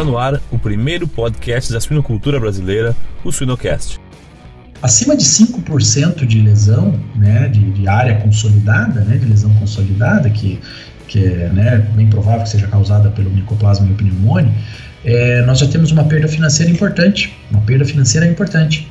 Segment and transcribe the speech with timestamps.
[0.00, 4.00] Está no ar o primeiro podcast da suinocultura brasileira, o Suinocast.
[4.80, 10.58] Acima de 5% de lesão, né, de, de, área consolidada, né, de lesão consolidada, que,
[11.06, 14.50] que é né, bem provável que seja causada pelo micoplasma e pneumônia,
[15.04, 18.89] é, nós já temos uma perda financeira importante, uma perda financeira importante.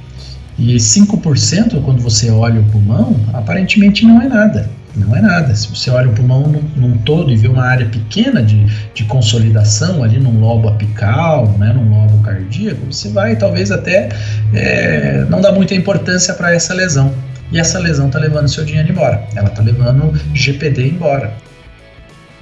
[0.59, 4.69] E 5%, quando você olha o pulmão, aparentemente não é nada.
[4.93, 5.55] Não é nada.
[5.55, 9.05] Se você olha o pulmão num, num todo e vê uma área pequena de, de
[9.05, 14.09] consolidação ali num lobo apical, né, num lobo cardíaco, você vai talvez até
[14.53, 17.13] é, não dar muita importância para essa lesão.
[17.51, 19.25] E essa lesão está levando seu dinheiro embora.
[19.35, 21.33] Ela está levando GPD embora.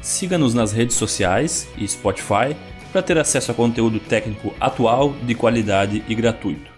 [0.01, 2.55] Siga-nos nas redes sociais e Spotify
[2.91, 6.71] para ter acesso a conteúdo técnico atual, de qualidade e gratuito.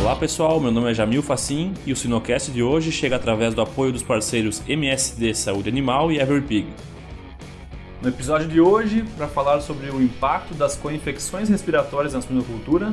[0.00, 3.60] Olá pessoal, meu nome é Jamil Facim e o Sinocast de hoje chega através do
[3.60, 6.68] apoio dos parceiros MSD Saúde Animal e Everpig.
[8.04, 12.92] No episódio de hoje, para falar sobre o impacto das co-infecções respiratórias na suinocultura,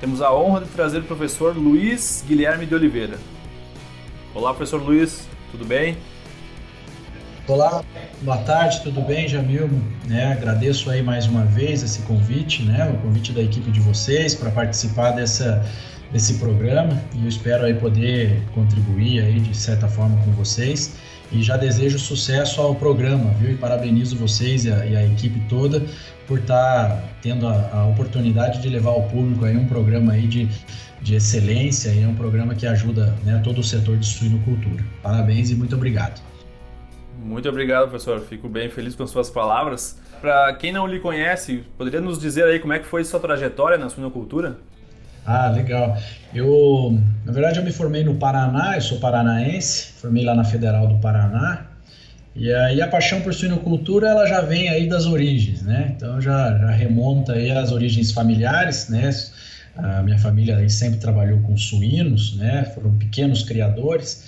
[0.00, 3.16] temos a honra de trazer o professor Luiz Guilherme de Oliveira.
[4.34, 5.96] Olá, professor Luiz, tudo bem?
[7.46, 7.84] Olá,
[8.22, 9.70] boa tarde, tudo bem, Jamil?
[10.08, 14.34] Né, agradeço aí mais uma vez esse convite, né, o convite da equipe de vocês
[14.34, 15.64] para participar dessa,
[16.10, 20.96] desse programa e eu espero aí poder contribuir aí de certa forma com vocês
[21.32, 23.52] e já desejo sucesso ao programa, viu?
[23.52, 25.82] E parabenizo vocês e a, e a equipe toda
[26.26, 30.26] por estar tá tendo a, a, oportunidade de levar ao público aí um programa aí
[30.26, 30.48] de,
[31.00, 34.84] de excelência e é um programa que ajuda né, todo o setor de suinocultura.
[35.02, 36.22] Parabéns e muito obrigado.
[37.22, 38.20] Muito obrigado, professor.
[38.20, 40.00] Fico bem feliz com as suas palavras.
[40.20, 43.78] Para quem não lhe conhece, poderia nos dizer aí como é que foi sua trajetória
[43.78, 44.58] na suinocultura?
[45.24, 45.96] Ah, legal.
[46.34, 50.88] Eu, na verdade, eu me formei no Paraná, eu sou paranaense, formei lá na Federal
[50.88, 51.66] do Paraná.
[52.34, 55.92] E aí a paixão por suinocultura, ela já vem aí das origens, né?
[55.94, 59.10] Então já, já remonta aí às origens familiares, né?
[59.76, 62.64] A minha família aí sempre trabalhou com suínos, né?
[62.74, 64.24] Foram pequenos criadores.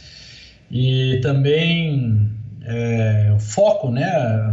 [0.71, 2.31] E também
[2.67, 4.07] é, foco, né?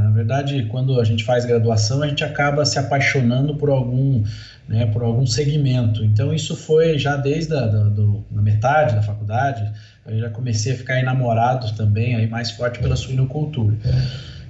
[0.03, 4.23] Na verdade, quando a gente faz graduação, a gente acaba se apaixonando por algum
[4.67, 6.03] né, por algum segmento.
[6.03, 9.69] Então isso foi já desde a da, do, da metade da faculdade,
[10.07, 13.75] eu já comecei a ficar enamorado também, aí mais forte pela suinocultura.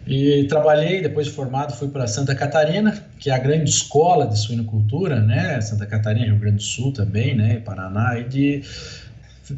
[0.05, 4.37] E trabalhei, depois de formado, fui para Santa Catarina, que é a grande escola de
[4.37, 5.59] suinocultura, né?
[5.61, 7.59] Santa Catarina, Rio Grande do Sul também, né?
[7.63, 8.63] Paraná, e de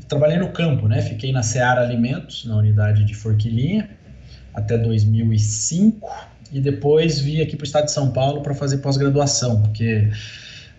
[0.07, 1.01] trabalhei no campo, né?
[1.01, 3.89] Fiquei na Seara Alimentos, na unidade de Forquilinha,
[4.53, 6.09] até 2005,
[6.51, 10.09] e depois vi aqui para o estado de São Paulo para fazer pós-graduação, porque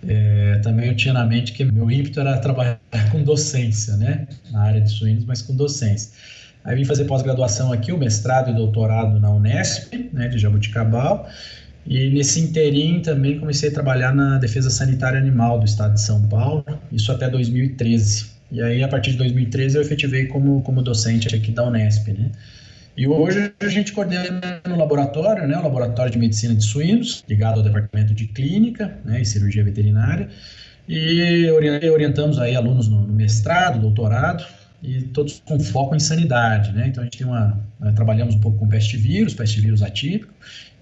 [0.07, 2.79] é, também eu tinha na mente que meu ímpeto era trabalhar
[3.11, 4.27] com docência, né?
[4.51, 6.13] Na área de suínos, mas com docência.
[6.65, 11.29] Aí vim fazer pós-graduação aqui, o mestrado e doutorado na Unesp, né, de Jabuticabal.
[11.87, 16.27] E nesse interim também comecei a trabalhar na defesa sanitária animal do estado de São
[16.27, 18.34] Paulo, isso até 2013.
[18.54, 22.31] E aí, a partir de 2013, eu efetivei como, como docente aqui da Unesp, né?
[22.97, 27.59] E hoje a gente coordena no laboratório, né, o Laboratório de Medicina de Suínos, ligado
[27.59, 30.28] ao Departamento de Clínica né, e Cirurgia Veterinária,
[30.88, 34.44] e orientamos aí alunos no, mestrado, doutorado,
[34.81, 36.86] e todos com foco em sanidade, né?
[36.86, 40.32] Então a gente tem uma, né, trabalhamos um pouco com peste vírus, peste vírus atípico,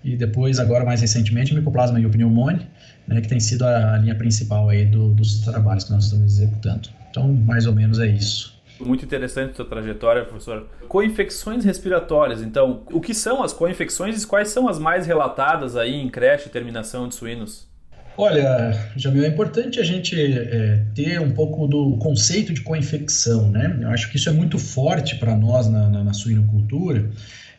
[0.04, 2.68] e depois agora mais recentemente micoplasma e pneumonia,
[3.08, 6.34] né, que tem sido a, a linha principal aí do, dos trabalhos que nós estamos
[6.34, 7.01] executando.
[7.12, 8.52] Então mais ou menos é isso.
[8.80, 10.66] Muito interessante a sua trajetória, professor.
[10.88, 15.94] Coinfecções respiratórias, então, o que são as coinfecções e quais são as mais relatadas aí
[15.94, 17.70] em creche e terminação de suínos?
[18.16, 23.78] Olha, Jamil, é importante a gente é, ter um pouco do conceito de coinfecção, né?
[23.80, 27.08] Eu acho que isso é muito forte para nós na, na, na suinocultura,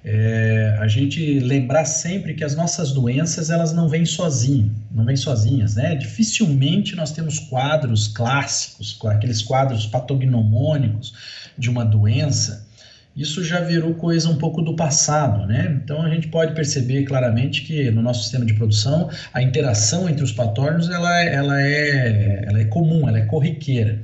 [0.06, 5.16] é, a gente lembrar sempre que as nossas doenças elas não vêm sozinhas, não vêm
[5.16, 5.96] sozinhas, né?
[5.96, 11.14] Dificilmente nós temos quadros clássicos, aqueles quadros patognomônicos
[11.58, 12.68] de uma doença.
[13.16, 15.80] Isso já virou coisa um pouco do passado, né?
[15.82, 20.24] Então a gente pode perceber claramente que no nosso sistema de produção a interação entre
[20.24, 24.02] os patógenos ela, ela, é, ela é comum, ela é corriqueira.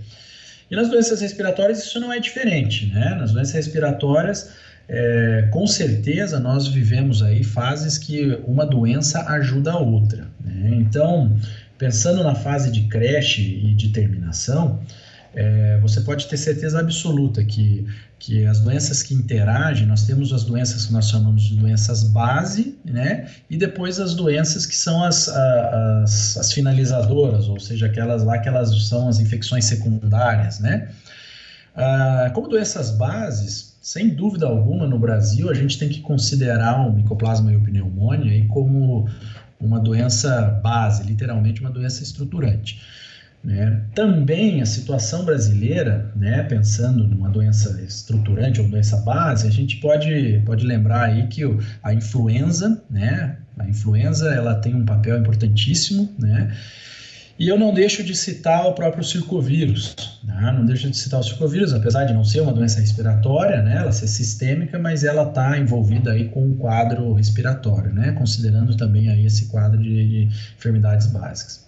[0.71, 3.15] E nas doenças respiratórias isso não é diferente, né?
[3.15, 4.49] Nas doenças respiratórias
[4.89, 10.27] é, com certeza nós vivemos aí fases que uma doença ajuda a outra.
[10.43, 10.71] Né?
[10.73, 11.37] Então,
[11.77, 14.79] pensando na fase de creche e de terminação,
[15.35, 17.85] é, você pode ter certeza absoluta que,
[18.17, 22.75] que as doenças que interagem, nós temos as doenças que nós chamamos de doenças base,
[22.83, 23.29] né?
[23.47, 28.49] E depois as doenças que são as, as, as finalizadoras, ou seja, aquelas lá que
[28.49, 30.89] elas são as infecções secundárias, né?
[31.75, 36.93] Ah, como doenças bases, sem dúvida alguma, no Brasil, a gente tem que considerar o
[36.93, 39.07] micoplasma e o pneumonia aí como
[39.59, 42.81] uma doença base, literalmente uma doença estruturante.
[43.43, 43.83] Né?
[43.95, 50.41] Também a situação brasileira, né, pensando numa doença estruturante ou doença base, a gente pode,
[50.45, 56.13] pode lembrar aí que o, a influenza, né, a influenza ela tem um papel importantíssimo,
[56.19, 56.53] né,
[57.39, 59.95] e eu não deixo de citar o próprio circovírus,
[60.25, 60.51] né?
[60.51, 63.77] não deixo de citar o circovírus, apesar de não ser uma doença respiratória, né?
[63.77, 68.11] ela ser sistêmica, mas ela está envolvida aí com o um quadro respiratório, né?
[68.11, 71.65] considerando também aí esse quadro de, de enfermidades básicas.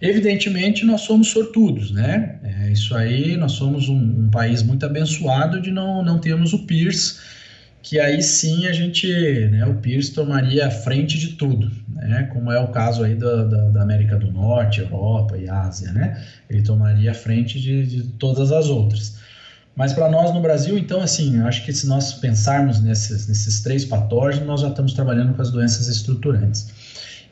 [0.00, 2.38] Evidentemente, nós somos sortudos, né?
[2.44, 6.60] É, isso aí, nós somos um, um, país muito abençoado de não, não termos o
[6.60, 7.18] PIRS,
[7.88, 9.08] que aí sim a gente,
[9.50, 12.28] né, o PIRS tomaria a frente de tudo, né?
[12.30, 16.22] Como é o caso aí da, da, da América do Norte, Europa e Ásia, né?
[16.50, 19.16] Ele tomaria a frente de, de todas as outras.
[19.74, 23.86] Mas para nós no Brasil, então, assim, acho que se nós pensarmos nesses, nesses três
[23.86, 26.68] patógenos, nós já estamos trabalhando com as doenças estruturantes.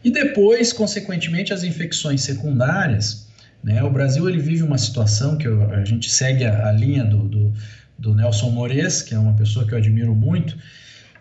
[0.02, 3.26] E depois, consequentemente, as infecções secundárias.
[3.62, 3.82] Né?
[3.82, 7.52] O Brasil ele vive uma situação que a gente segue a, a linha do, do,
[7.98, 10.56] do, Nelson Mores, que é uma pessoa que eu admiro muito,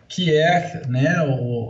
[0.08, 1.16] que é né,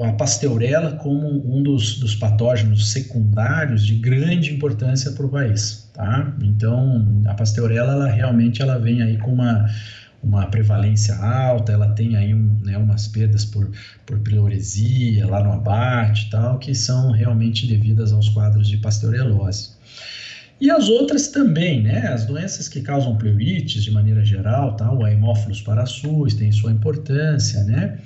[0.04, 5.90] a pasteurela como um dos, dos patógenos secundários de grande importância para o país.
[5.94, 6.36] Tá?
[6.42, 9.70] Então, a pasteurela ela realmente ela vem aí com uma
[10.26, 13.70] uma prevalência alta, ela tem aí um, né, umas perdas por,
[14.08, 19.70] por pleuresia lá no abate e tal, que são realmente devidas aos quadros de pasteurelose.
[20.60, 22.08] E as outras também, né?
[22.08, 24.92] As doenças que causam pleurites de maneira geral, tá?
[24.92, 28.00] o Haemophilus parasus tem sua importância, né?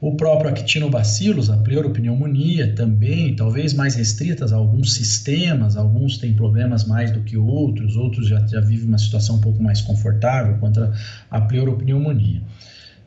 [0.00, 6.86] O próprio actinobacillus, a pleuropneumonia, também, talvez mais restritas a alguns sistemas, alguns têm problemas
[6.86, 10.90] mais do que outros, outros já, já vivem uma situação um pouco mais confortável contra
[11.30, 12.40] a pleuropneumonia.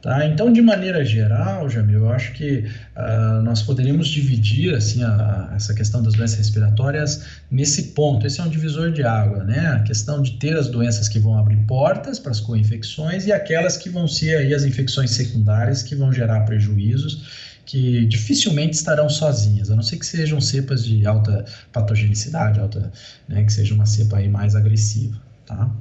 [0.03, 0.25] Tá?
[0.27, 5.55] Então, de maneira geral, Jamil, eu acho que uh, nós poderíamos dividir assim, a, a,
[5.55, 8.27] essa questão das doenças respiratórias nesse ponto.
[8.27, 9.65] Esse é um divisor de água, né?
[9.67, 13.77] A questão de ter as doenças que vão abrir portas para as co-infecções e aquelas
[13.77, 19.71] que vão ser aí as infecções secundárias que vão gerar prejuízos que dificilmente estarão sozinhas,
[19.71, 22.91] a não ser que sejam cepas de alta patogenicidade, alta,
[23.25, 25.15] né, que seja uma cepa aí mais agressiva,
[25.45, 25.71] tá?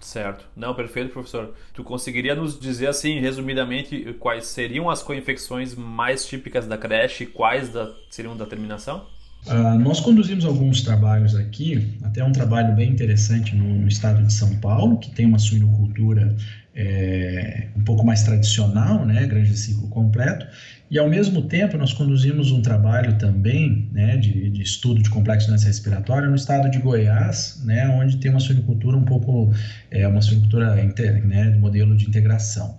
[0.00, 0.46] Certo.
[0.56, 1.54] Não, perfeito, professor.
[1.74, 7.26] Tu conseguiria nos dizer, assim, resumidamente, quais seriam as co-infecções mais típicas da creche e
[7.26, 9.06] quais da, seriam da terminação?
[9.46, 14.32] Uh, nós conduzimos alguns trabalhos aqui, até um trabalho bem interessante no, no estado de
[14.32, 16.36] São Paulo, que tem uma suinocultura
[16.74, 20.46] é, um pouco mais tradicional, né, grande ciclo completo,
[20.90, 25.46] e ao mesmo tempo nós conduzimos um trabalho também né, de, de estudo de complexo
[25.46, 29.54] de doença respiratória no estado de Goiás, né, onde tem uma suinocultura um pouco,
[29.90, 32.76] é, uma suinocultura né, de modelo de integração.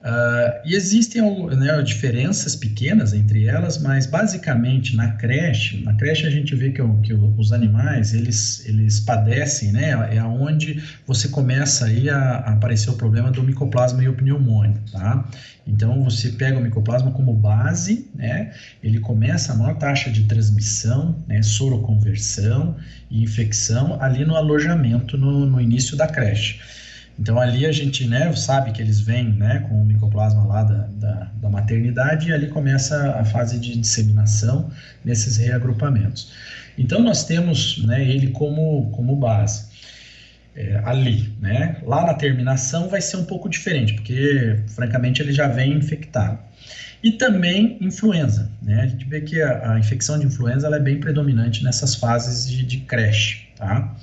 [0.00, 1.20] Uh, e existem
[1.56, 6.80] né, diferenças pequenas entre elas, mas basicamente na creche, na creche a gente vê que,
[7.02, 12.88] que os animais eles, eles padecem, né, é onde você começa aí a, a aparecer
[12.88, 15.28] o problema do micoplasma e o pneumônio, tá?
[15.66, 21.22] Então você pega o micoplasma como base, né, ele começa a maior taxa de transmissão,
[21.28, 22.74] né, soroconversão
[23.10, 26.58] e infecção ali no alojamento no, no início da creche.
[27.20, 30.86] Então ali a gente né, sabe que eles vêm né, com o micoplasma lá da,
[30.86, 34.70] da, da, maternidade e ali começa a fase de disseminação
[35.04, 36.32] nesses reagrupamentos.
[36.78, 39.68] Então nós temos né, ele como, como base.
[40.56, 41.76] É, ali, né?
[41.84, 46.40] Lá na terminação vai ser um pouco diferente, porque francamente ele já vem infectado.
[47.04, 48.80] E também influenza, né?
[48.82, 52.64] A gente vê que a, a infecção de influenza é bem predominante nessas fases de,
[52.64, 53.94] de creche, tá?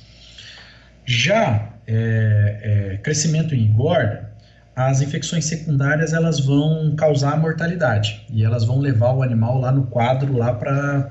[1.06, 4.30] Já é, é, crescimento em engorda,
[4.76, 9.88] as infecções secundárias elas vão causar mortalidade e elas vão levar o animal lá no
[9.88, 11.02] quadro lá para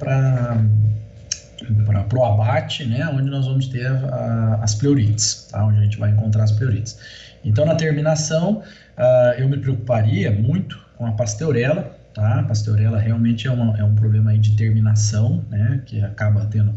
[1.85, 5.99] para o abate, né, onde nós vamos ter a, as pleurites, tá, onde a gente
[5.99, 6.97] vai encontrar as pleurites.
[7.45, 8.63] Então, na terminação,
[8.97, 12.41] uh, eu me preocuparia muito com a pasteurela, tá?
[12.41, 16.73] A pasteurela realmente é, uma, é um problema aí de terminação, né, que acaba tendo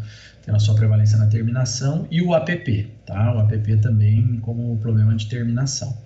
[0.45, 3.35] tendo a sua prevalência na terminação, e o APP, tá?
[3.35, 5.97] O APP também como problema de terminação.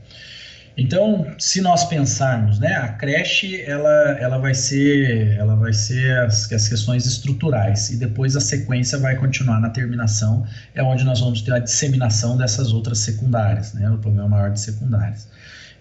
[0.76, 6.52] Então, se nós pensarmos, né, a creche ela, ela vai ser ela vai ser as,
[6.52, 10.44] as questões estruturais e depois a sequência vai continuar na terminação,
[10.74, 14.60] é onde nós vamos ter a disseminação dessas outras secundárias, né, o problema maior de
[14.60, 15.28] secundárias.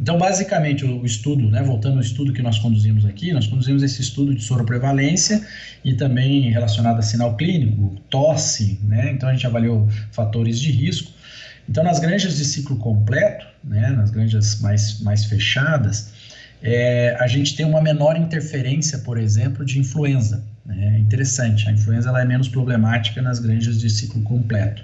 [0.03, 4.03] Então, basicamente, o estudo, né, voltando ao estudo que nós conduzimos aqui, nós conduzimos esse
[4.03, 5.47] estudo de soroprevalência
[5.85, 11.09] e também relacionado a sinal clínico, tosse, né, então a gente avaliou fatores de risco.
[11.69, 16.13] Então, nas granjas de ciclo completo, né, nas granjas mais, mais fechadas,
[16.61, 20.43] é, a gente tem uma menor interferência, por exemplo, de influenza.
[20.67, 20.99] Né?
[20.99, 24.83] Interessante, a influenza ela é menos problemática nas granjas de ciclo completo.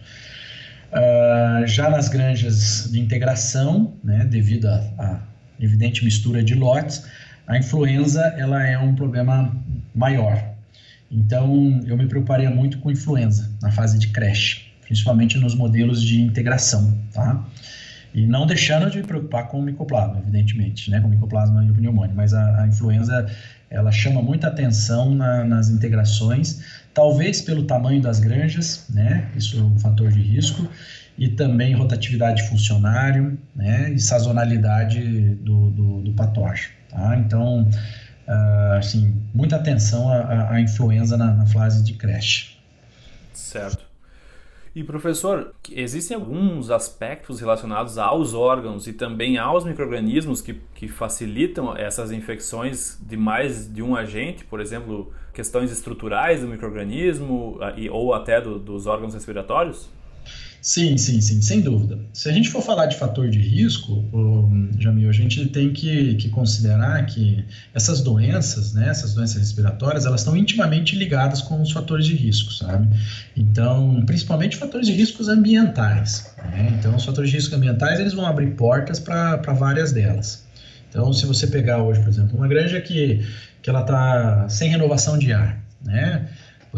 [0.91, 5.21] Uh, já nas granjas de integração, né, devido à
[5.61, 7.05] evidente mistura de lotes,
[7.47, 9.55] a influenza ela é um problema
[9.95, 10.43] maior.
[11.11, 16.21] Então, eu me preocuparia muito com influenza na fase de creche, principalmente nos modelos de
[16.21, 17.45] integração, tá?
[18.15, 21.75] E não deixando de me preocupar com o micoplasma, evidentemente, né, com micoplasma e o
[21.75, 23.27] pneumonia, mas a, a influenza
[23.71, 26.63] ela chama muita atenção na, nas integrações,
[26.95, 30.69] talvez pelo tamanho das granjas, né, isso é um fator de risco,
[31.17, 37.17] e também rotatividade de funcionário, né, e sazonalidade do, do, do patógeno, tá?
[37.17, 42.57] Então, uh, assim, muita atenção à, à influenza na, na fase de creche.
[43.33, 43.88] Certo.
[44.79, 51.77] E professor, existem alguns aspectos relacionados aos órgãos e também aos microrganismos que, que facilitam
[51.77, 57.59] essas infecções de mais de um agente, por exemplo, questões estruturais do microorganismo
[57.91, 59.91] ou até do, dos órgãos respiratórios?
[60.61, 61.99] Sim, sim, sim, sem dúvida.
[62.13, 64.05] Se a gente for falar de fator de risco,
[64.79, 70.21] Jamil, a gente tem que, que considerar que essas doenças, né, essas doenças respiratórias, elas
[70.21, 72.89] estão intimamente ligadas com os fatores de risco, sabe?
[73.37, 76.35] Então, principalmente fatores de riscos ambientais.
[76.37, 76.75] Né?
[76.79, 80.45] Então, os fatores de risco ambientais, eles vão abrir portas para várias delas.
[80.91, 83.25] Então, se você pegar hoje, por exemplo, uma granja que,
[83.63, 86.29] que ela está sem renovação de ar, né?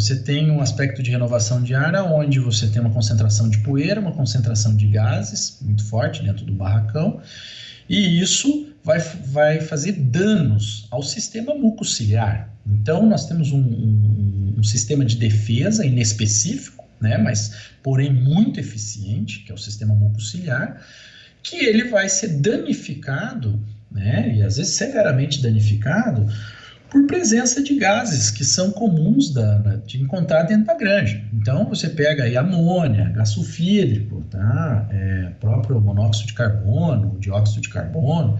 [0.00, 4.00] Você tem um aspecto de renovação de ar onde você tem uma concentração de poeira,
[4.00, 7.20] uma concentração de gases muito forte dentro do barracão,
[7.86, 12.50] e isso vai, vai fazer danos ao sistema mucociliar.
[12.66, 17.52] Então, nós temos um, um, um sistema de defesa inespecífico, né, mas
[17.82, 20.80] porém muito eficiente, que é o sistema mucociliar,
[21.42, 26.26] que ele vai ser danificado, né, e às vezes severamente danificado,
[26.90, 31.22] por presença de gases que são comuns da, de encontrar dentro da granja.
[31.32, 34.88] Então você pega aí amônia, gás sulfídrico, tá?
[34.90, 38.38] É, próprio monóxido de carbono, dióxido de carbono,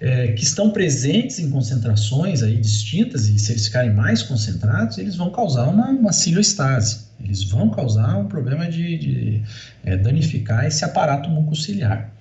[0.00, 5.14] é, que estão presentes em concentrações aí distintas e se eles ficarem mais concentrados, eles
[5.16, 7.04] vão causar uma, uma ciloestase.
[7.22, 9.42] Eles vão causar um problema de, de
[9.84, 12.13] é, danificar esse aparato mucociliar.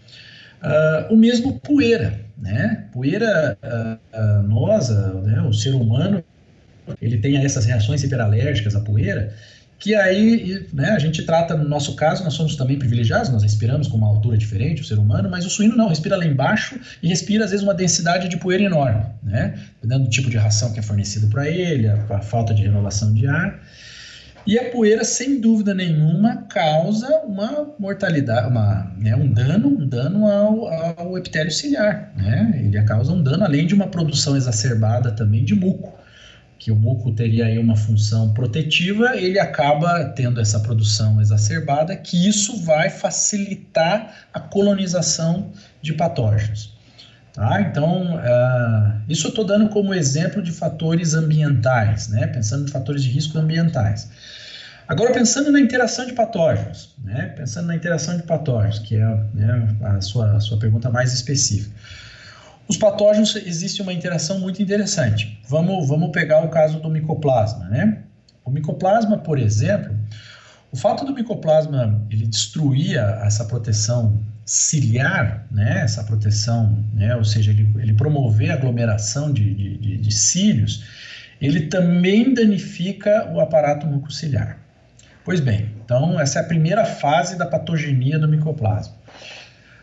[0.64, 2.86] Uh, o mesmo poeira, né?
[2.94, 5.42] Poeira uh, uh, nosa, né?
[5.42, 6.24] o ser humano,
[7.02, 9.34] ele tem essas reações hiperalérgicas à poeira,
[9.84, 13.90] que aí né, a gente trata, no nosso caso, nós somos também privilegiados, nós respiramos
[13.90, 17.10] com uma altura diferente, o ser humano, mas o suíno não, respira lá embaixo e
[17.10, 19.60] respira, às vezes, uma densidade de poeira enorme, né?
[19.82, 23.14] Dependendo do tipo de ração que é fornecido para ele, a, a falta de renovação
[23.14, 23.60] de ar.
[24.46, 30.28] E a poeira, sem dúvida nenhuma, causa uma mortalidade, uma, né, um dano, um dano
[30.28, 32.12] ao, ao epitélio ciliar.
[32.18, 32.62] Né?
[32.62, 35.94] Ele causa um dano, além de uma produção exacerbada também de muco,
[36.60, 42.28] que o muco teria aí uma função protetiva, ele acaba tendo essa produção exacerbada, que
[42.28, 46.73] isso vai facilitar a colonização de patógenos.
[47.34, 47.62] Tá?
[47.62, 52.28] Então, uh, isso eu estou dando como exemplo de fatores ambientais, né?
[52.28, 54.08] pensando em fatores de risco ambientais.
[54.88, 57.34] Agora, pensando na interação de patógenos, né?
[57.36, 61.76] pensando na interação de patógenos, que é né, a, sua, a sua pergunta mais específica.
[62.68, 65.42] Os patógenos, existe uma interação muito interessante.
[65.50, 67.66] Vamos, vamos pegar o caso do micoplasma.
[67.66, 67.98] Né?
[68.46, 69.98] O micoplasma, por exemplo,
[70.74, 77.52] o fato do micoplasma ele destruir essa proteção ciliar, né, essa proteção, né, ou seja,
[77.52, 80.84] ele, ele promover a aglomeração de, de, de, de cílios,
[81.40, 84.58] ele também danifica o aparato mucociliar.
[85.24, 88.96] Pois bem, então essa é a primeira fase da patogenia do micoplasma.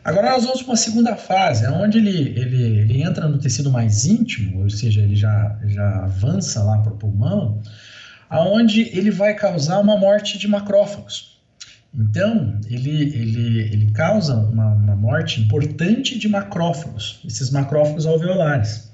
[0.05, 4.07] Agora nós vamos para uma segunda fase, onde ele, ele, ele entra no tecido mais
[4.07, 7.63] íntimo, ou seja, ele já, já avança lá para o pulmão,
[8.31, 11.41] aonde ele vai causar uma morte de macrófagos.
[11.93, 18.93] Então, ele, ele, ele causa uma, uma morte importante de macrófagos, esses macrófagos alveolares,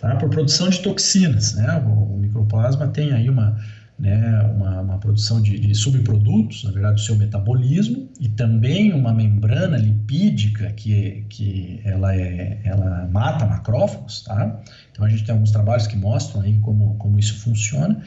[0.00, 0.16] tá?
[0.16, 1.54] por produção de toxinas.
[1.54, 1.70] Né?
[1.86, 3.60] O, o microplasma tem aí uma,
[3.98, 9.12] né, uma, uma produção de, de, subprodutos, na verdade, do seu metabolismo, e também uma
[9.12, 14.60] membrana lipídica que, que ela, é, ela mata macrófagos, tá?
[14.90, 18.02] Então a gente tem alguns trabalhos que mostram aí como, como isso funciona.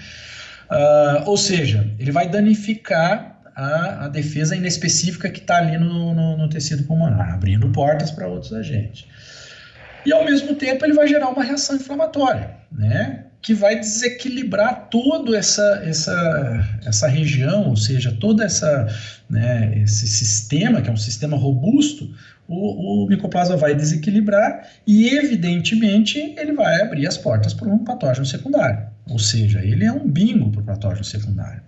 [0.69, 6.37] Uh, ou seja, ele vai danificar a, a defesa inespecífica que está ali no, no,
[6.37, 9.07] no tecido pulmonar, abrindo portas para outros agentes.
[10.05, 13.24] E ao mesmo tempo ele vai gerar uma reação inflamatória, né?
[13.45, 18.87] Que vai desequilibrar toda essa, essa, essa região, ou seja, todo essa,
[19.29, 22.11] né, esse sistema, que é um sistema robusto,
[22.47, 28.25] o, o micoplasma vai desequilibrar e, evidentemente, ele vai abrir as portas para um patógeno
[28.25, 28.87] secundário.
[29.07, 31.61] Ou seja, ele é um bingo para o patógeno secundário.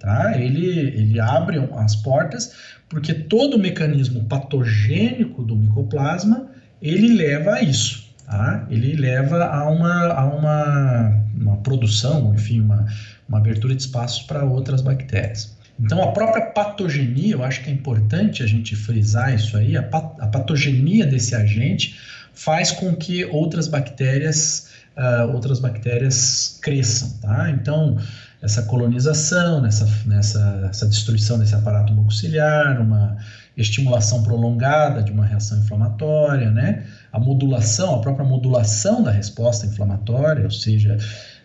[0.00, 0.36] Tá?
[0.36, 2.52] Ele, ele abre as portas
[2.88, 6.48] porque todo o mecanismo patogênico do micoplasma
[6.82, 8.10] ele leva a isso.
[8.30, 8.64] Tá?
[8.70, 12.86] Ele leva a uma, a uma, uma produção, enfim, uma,
[13.28, 15.56] uma abertura de espaços para outras bactérias.
[15.78, 19.82] Então, a própria patogenia, eu acho que é importante a gente frisar isso aí, a,
[19.82, 21.98] pat a patogenia desse agente
[22.34, 27.50] faz com que outras bactérias, uh, outras bactérias cresçam, tá?
[27.50, 27.96] Então,
[28.42, 33.16] essa colonização, nessa, nessa essa destruição desse aparato mucociliar, uma
[33.56, 36.84] estimulação prolongada de uma reação inflamatória, né?
[37.12, 40.96] A modulação, a própria modulação da resposta inflamatória, ou seja,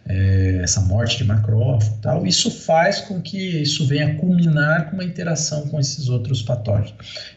[0.07, 5.03] é, essa morte de macrófago tal, isso faz com que isso venha culminar com uma
[5.03, 6.93] interação com esses outros patógenos.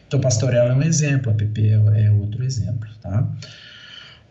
[0.07, 3.27] Então, Pastorella é um exemplo, a PP é, é outro exemplo, tá?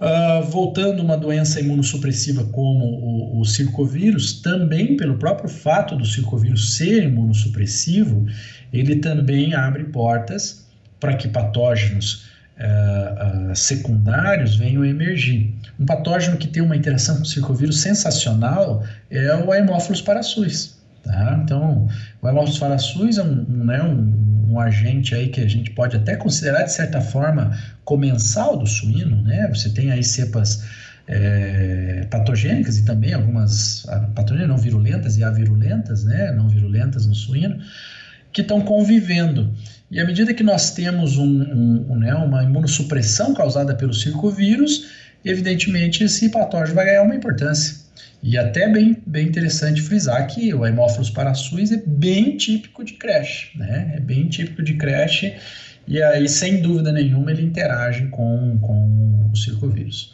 [0.00, 6.76] Uh, voltando uma doença imunossupressiva como o, o circovírus, também pelo próprio fato do circovírus
[6.76, 8.25] ser imunossupressivo,
[8.73, 10.64] ele também abre portas
[11.00, 12.28] para que patógenos
[12.59, 15.55] uh, uh, secundários venham a emergir.
[15.79, 20.79] Um patógeno que tem uma interação com o circovírus sensacional é o Haemophilus parasuis.
[21.03, 21.41] Tá?
[21.43, 21.88] Então,
[22.21, 25.97] o Haemophilus parasuis é um, um, né, um, um, agente aí que a gente pode
[25.97, 29.23] até considerar, de certa forma, comensal do suíno.
[29.23, 29.49] Né?
[29.49, 30.65] Você tem aí cepas
[31.07, 36.33] é, patogênicas e também algumas patogênicas não virulentas e avirulentas, né?
[36.33, 37.59] não virulentas no suíno,
[38.33, 39.55] que estão convivendo.
[39.90, 44.89] E à medida que nós temos um, um, um, né, uma imunossupressão causada pelo circovírus,
[45.25, 47.89] evidentemente esse patógeno vai ganhar uma importância.
[48.23, 53.56] E até bem, bem interessante frisar que o Haemophilus parasuis é bem típico de creche,
[53.56, 53.95] né?
[53.97, 55.36] É bem típico de creche
[55.89, 60.13] e aí, sem dúvida nenhuma, ele interage com, com o circovírus.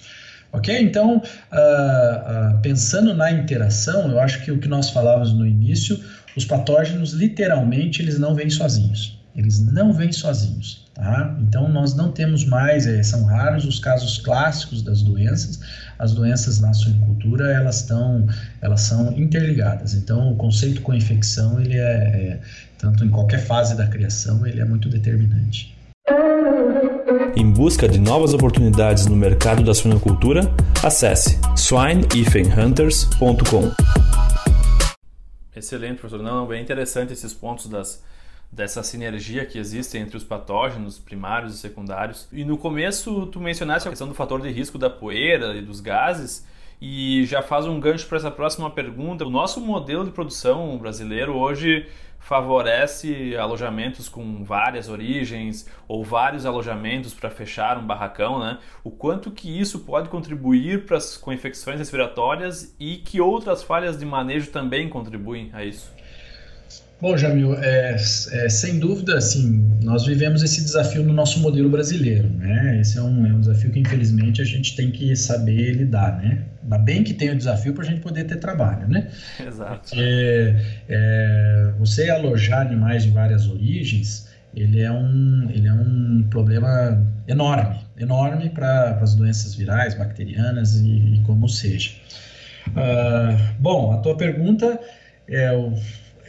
[0.53, 0.72] Ok?
[0.81, 5.99] Então, uh, uh, pensando na interação, eu acho que o que nós falávamos no início,
[6.37, 9.18] os patógenos, literalmente, eles não vêm sozinhos.
[9.37, 11.37] Eles não vêm sozinhos, tá?
[11.40, 15.59] Então, nós não temos mais, é, são raros os casos clássicos das doenças.
[15.99, 18.29] As doenças na suinicultura, elas, estão,
[18.62, 19.94] elas são interligadas.
[19.94, 22.40] Então, o conceito com infecção, ele é, é,
[22.79, 25.75] tanto em qualquer fase da criação, ele é muito determinante.
[27.37, 30.42] Em busca de novas oportunidades no mercado da suinocultura,
[30.81, 33.73] acesse swine-hunters.com.
[35.57, 36.23] Excelente, professor.
[36.23, 38.01] Não, bem interessante esses pontos das,
[38.55, 42.29] dessa sinergia que existe entre os patógenos primários e secundários.
[42.33, 45.81] E no começo tu mencionaste a questão do fator de risco da poeira e dos
[45.81, 46.47] gases.
[46.81, 49.25] E já faz um gancho para essa próxima pergunta.
[49.25, 51.88] O nosso modelo de produção brasileiro hoje
[52.19, 58.59] favorece alojamentos com várias origens ou vários alojamentos para fechar um barracão, né?
[58.83, 64.07] O quanto que isso pode contribuir para com infecções respiratórias e que outras falhas de
[64.07, 65.93] manejo também contribuem a isso?
[67.05, 72.31] Bom, Jamil, é, é, sem dúvida, assim, nós vivemos esse desafio no nosso modelo brasileiro,
[72.31, 72.81] né?
[72.81, 76.47] Esse é um, é um desafio que, infelizmente, a gente tem que saber lidar, né?
[76.62, 79.11] Ainda bem que tem o desafio para a gente poder ter trabalho, né?
[79.38, 79.90] Exato.
[79.90, 80.55] Porque
[80.88, 87.81] é, você alojar animais de várias origens, ele é um, ele é um problema enorme,
[87.99, 91.90] enorme para as doenças virais, bacterianas e, e como seja.
[92.69, 94.81] Uh, bom, a tua pergunta
[95.29, 95.75] é o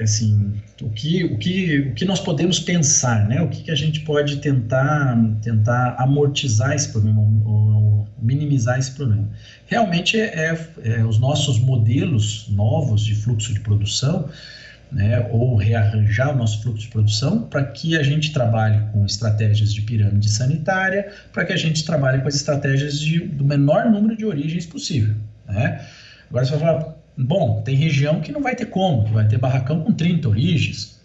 [0.03, 3.41] assim, o que, o que, o que nós podemos pensar, né?
[3.41, 9.29] O que, que a gente pode tentar, tentar amortizar esse problema, ou, minimizar esse problema.
[9.67, 14.29] Realmente é, é, é, os nossos modelos novos de fluxo de produção,
[14.91, 15.27] né?
[15.31, 19.81] Ou rearranjar o nosso fluxo de produção para que a gente trabalhe com estratégias de
[19.81, 24.25] pirâmide sanitária, para que a gente trabalhe com as estratégias de, do menor número de
[24.25, 25.15] origens possível,
[25.47, 25.85] né?
[26.29, 29.37] Agora você vai falar, Bom, tem região que não vai ter como, que vai ter
[29.37, 30.99] barracão com 30 origens.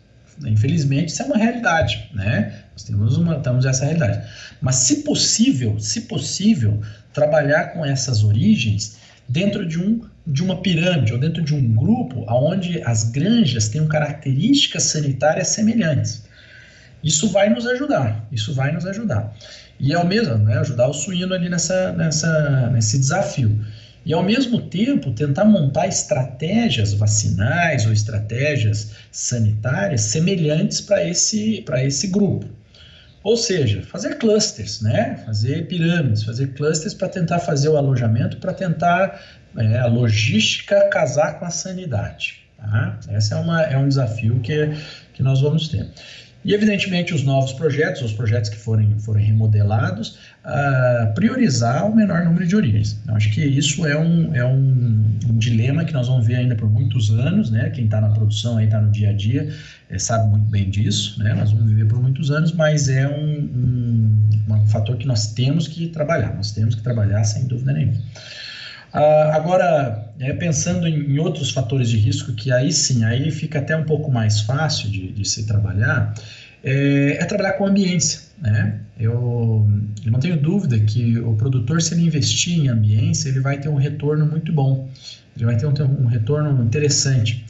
[0.45, 2.63] Infelizmente, isso é uma realidade, né?
[2.73, 4.27] Nós temos, uma, temos essa realidade.
[4.61, 6.81] Mas, se possível, se possível,
[7.13, 12.25] trabalhar com essas origens dentro de um de uma pirâmide ou dentro de um grupo
[12.29, 16.23] onde as granjas tenham características sanitárias semelhantes.
[17.03, 19.35] Isso vai nos ajudar, isso vai nos ajudar.
[19.79, 23.59] E ao mesmo, né, ajudar o suíno ali nessa, nessa, nesse desafio.
[24.05, 32.07] E ao mesmo tempo tentar montar estratégias vacinais ou estratégias sanitárias semelhantes para esse, esse
[32.07, 32.47] grupo.
[33.23, 35.23] Ou seja, fazer clusters, né?
[35.27, 39.21] fazer pirâmides, fazer clusters para tentar fazer o alojamento, para tentar
[39.59, 42.41] é, a logística casar com a sanidade.
[42.57, 42.99] Tá?
[43.11, 44.71] Esse é, uma, é um desafio que,
[45.13, 45.87] que nós vamos ter.
[46.43, 50.19] E, evidentemente, os novos projetos, os projetos que forem, forem remodelados,
[51.15, 52.99] priorizar o menor número de origens.
[53.07, 56.57] Eu acho que isso é, um, é um, um, dilema que nós vamos ver ainda
[56.57, 57.69] por muitos anos, né?
[57.71, 59.53] Quem está na produção, aí está no dia a dia,
[59.91, 61.35] é, sabe muito bem disso, né?
[61.35, 65.69] Nós vamos viver por muitos anos, mas é um, um, um fator que nós temos
[65.69, 67.99] que trabalhar, nós temos que trabalhar sem dúvida nenhuma.
[68.93, 73.61] Uh, agora, é, pensando em, em, outros fatores de risco, que aí sim, aí fica
[73.61, 76.13] até um pouco mais fácil de, de se trabalhar,
[76.63, 78.21] é, é, trabalhar com ambiência.
[78.41, 78.81] Né?
[78.99, 79.69] Eu,
[80.05, 83.69] eu, não tenho dúvida que o produtor, se ele investir em ambiência, ele vai ter
[83.69, 84.89] um retorno muito bom,
[85.37, 87.45] ele vai ter um, um retorno interessante.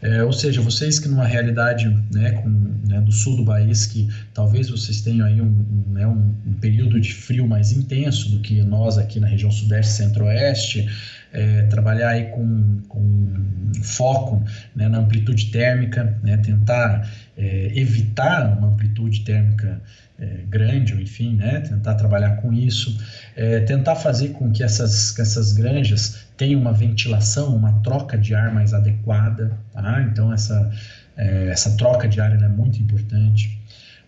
[0.00, 4.08] É, ou seja, vocês que numa realidade né, com, né, do sul do país, que
[4.32, 8.62] talvez vocês tenham aí um, um, né, um, período de frio mais intenso do que
[8.62, 10.88] nós aqui na região sudeste centro-oeste,
[11.32, 14.42] é, trabalhar aí com, com foco
[14.74, 19.80] né, na amplitude térmica, né, tentar é, evitar uma amplitude térmica
[20.18, 22.98] é, grande, ou enfim, né, tentar trabalhar com isso,
[23.36, 28.34] é, tentar fazer com que essas, que essas granjas tenham uma ventilação, uma troca de
[28.34, 30.02] ar mais adequada, tá?
[30.02, 30.70] então essa,
[31.16, 33.58] é, essa troca de ar é muito importante.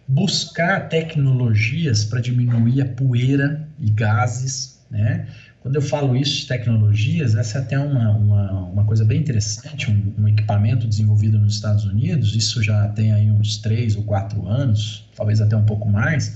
[0.06, 5.28] Buscar tecnologias para diminuir a poeira e gases, né?
[5.60, 9.90] Quando eu falo isso de tecnologias, essa é até uma, uma, uma coisa bem interessante,
[9.90, 14.48] um, um, equipamento desenvolvido nos Estados Unidos, isso já tem aí uns três ou quatro
[14.48, 16.34] anos, talvez até um pouco mais,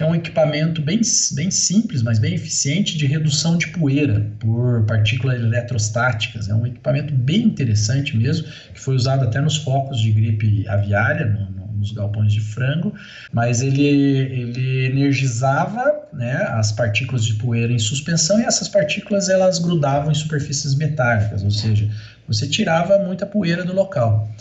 [0.00, 0.98] que é um equipamento bem,
[1.34, 6.48] bem simples, mas bem eficiente de redução de poeira por partículas eletrostáticas.
[6.48, 11.26] É um equipamento bem interessante mesmo, que foi usado até nos focos de gripe aviária,
[11.26, 12.94] no, nos galpões de frango,
[13.30, 19.58] mas ele, ele energizava né, as partículas de poeira em suspensão e essas partículas elas
[19.58, 21.86] grudavam em superfícies metálicas, ou seja,
[22.26, 24.32] você tirava muita poeira do local.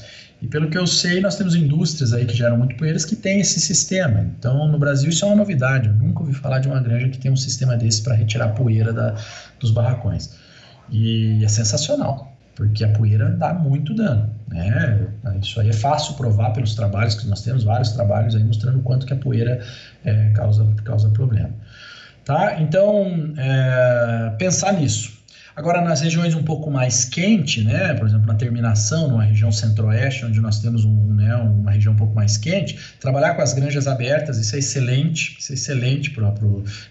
[0.41, 3.41] E pelo que eu sei, nós temos indústrias aí que geram muito poeiras que têm
[3.41, 4.21] esse sistema.
[4.21, 5.89] Então, no Brasil, isso é uma novidade.
[5.89, 8.93] Eu nunca ouvi falar de uma granja que tem um sistema desse para retirar poeira
[8.93, 9.15] da,
[9.59, 10.33] dos barracões.
[10.89, 14.29] E é sensacional porque a poeira dá muito dano.
[14.49, 15.07] Né?
[15.41, 18.83] Isso aí é fácil provar pelos trabalhos que nós temos, vários trabalhos aí mostrando o
[18.83, 19.65] quanto que a poeira
[20.03, 21.51] é, causa, causa problema.
[22.25, 22.59] Tá?
[22.59, 25.18] Então, é, pensar nisso.
[25.59, 30.23] Agora, nas regiões um pouco mais quente, né, por exemplo, na terminação, numa região centro-oeste,
[30.23, 33.85] onde nós temos um, né, uma região um pouco mais quente, trabalhar com as granjas
[33.85, 36.33] abertas, isso é excelente, isso é excelente para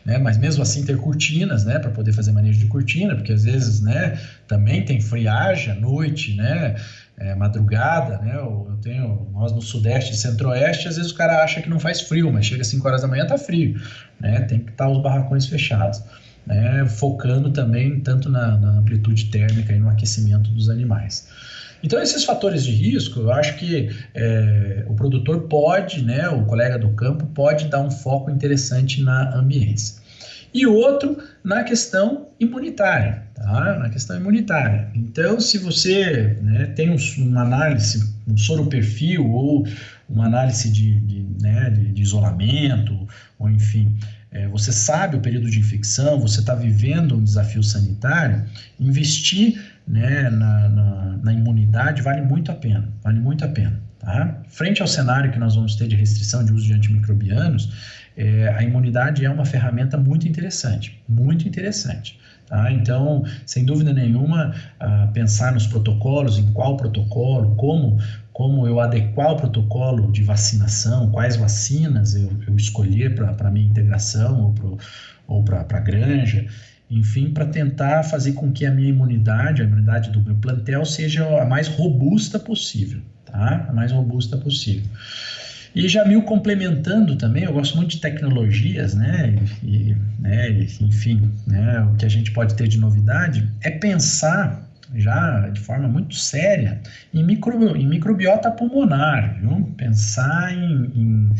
[0.05, 3.45] né, mas mesmo assim ter cortinas, né, para poder fazer manejo de cortina, porque às
[3.45, 6.75] vezes, né, também tem friagem à noite, né,
[7.17, 8.37] é, madrugada, né?
[8.37, 12.03] Eu, tenho nós no sudeste e centro-oeste, às vezes o cara acha que não faz
[12.03, 13.81] frio, mas chega às 5 horas da manhã tá frio,
[14.21, 14.43] né?
[14.43, 16.01] Tem que estar tá os barracões fechados
[16.49, 21.29] né, focando também tanto na, na, amplitude térmica e no aquecimento dos animais.
[21.83, 26.79] Então, esses fatores de risco, eu acho que é, o produtor pode, né, o colega
[26.79, 30.03] do campo, pode dar um foco interessante na ambiência.
[30.53, 33.79] E outro na questão imunitária, tá?
[33.79, 34.89] Na questão imunitária.
[34.95, 39.67] Então, se você né, tem um, uma análise, um soro perfil ou
[40.09, 43.07] uma análise de, de, né, de, de isolamento,
[43.39, 43.95] ou enfim,
[44.31, 48.45] é, você sabe o período de infecção, você está vivendo um desafio sanitário,
[48.79, 53.81] investir né, na, na, na, imunidade vale muito a pena, vale muito a pena.
[53.99, 54.43] Tá?
[54.49, 57.73] Frente ao cenário que nós vamos ter de restrição de uso de antimicrobianos,
[58.17, 62.19] é, a imunidade é uma ferramenta muito interessante, muito interessante.
[62.49, 62.73] Tá?
[62.73, 67.99] Então, sem dúvida nenhuma, uh, pensar nos protocolos, em qual protocolo, como
[68.39, 74.55] como eu adequar o protocolo de vacinação, quais vacinas eu, eu escolher para minha integração
[75.27, 76.47] ou para a granja,
[76.89, 81.27] enfim, para tentar fazer com que a minha imunidade, a imunidade do meu plantel, seja
[81.43, 83.67] a mais robusta possível, tá?
[83.69, 84.89] A mais robusta possível.
[85.75, 89.35] E já me complementando também, eu gosto muito de tecnologias, né?
[89.65, 90.49] E, né,
[90.81, 95.89] enfim, né, o que a gente pode ter de novidade é pensar já de forma
[95.89, 96.81] muito séria
[97.13, 99.75] em, micro, em microbiota pulmonar, viu?
[99.77, 101.33] pensar em, em,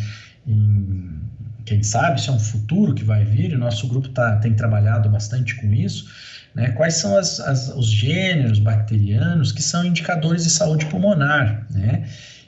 [0.47, 1.21] em,
[1.65, 5.09] quem sabe, isso é um futuro que vai vir, o nosso grupo tá, tem trabalhado
[5.09, 6.11] bastante com isso,
[6.55, 12.05] né, quais são as, as, os gêneros bacterianos que são indicadores de saúde pulmonar, né?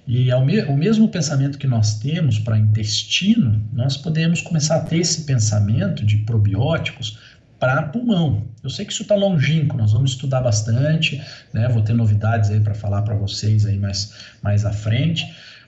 [0.07, 4.81] E ao me, o mesmo pensamento que nós temos para intestino, nós podemos começar a
[4.81, 7.17] ter esse pensamento de probióticos
[7.61, 8.43] para pulmão.
[8.65, 11.69] Eu sei que isso está longínquo, nós vamos estudar bastante, né?
[11.69, 15.25] Vou ter novidades aí para falar para vocês aí mais, mais à frente,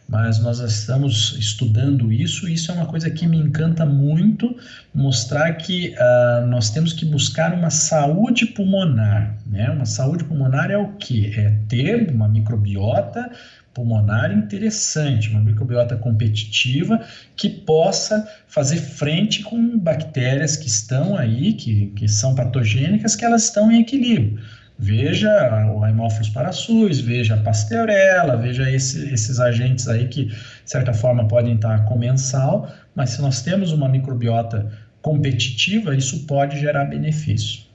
[0.09, 4.55] mas nós estamos estudando isso e isso é uma coisa que me encanta muito,
[4.95, 9.71] mostrar que uh, nós temos que buscar uma saúde pulmonar, né?
[9.71, 11.39] Uma saúde pulmonar é o que?
[11.39, 13.31] É ter uma microbiota
[13.73, 17.01] pulmonar interessante, uma microbiota competitiva
[17.35, 23.45] que possa fazer frente com bactérias que estão aí, que, que são patogênicas, que elas
[23.45, 24.39] estão em equilíbrio.
[24.79, 25.31] Veja
[25.73, 31.29] o Haemophilus parasuis, veja a Pasteurella, veja esse, esses agentes aí que, de certa forma,
[31.29, 37.73] podem estar comensal, mas se nós temos uma microbiota competitiva, isso pode gerar benefício.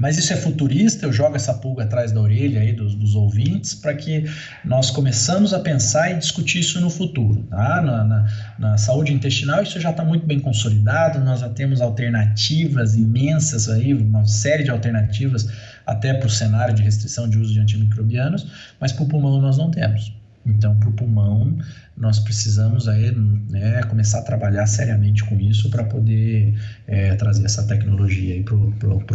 [0.00, 3.74] Mas isso é futurista, eu jogo essa pulga atrás da orelha aí dos, dos ouvintes
[3.74, 4.24] para que
[4.64, 7.42] nós começamos a pensar e discutir isso no futuro.
[7.50, 7.82] Tá?
[7.82, 8.26] Na, na,
[8.58, 13.92] na saúde intestinal isso já está muito bem consolidado, nós já temos alternativas imensas aí,
[13.92, 15.46] uma série de alternativas
[15.86, 19.58] até para o cenário de restrição de uso de antimicrobianos, mas para o pulmão nós
[19.58, 20.14] não temos.
[20.44, 21.56] Então, para o pulmão,
[21.96, 23.12] nós precisamos aí,
[23.48, 28.56] né, começar a trabalhar seriamente com isso para poder é, trazer essa tecnologia para